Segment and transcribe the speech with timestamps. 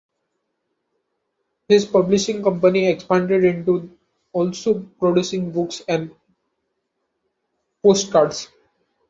[1.67, 3.95] His publishing company expanded into
[4.33, 6.09] also producing books and
[7.83, 8.47] postcards.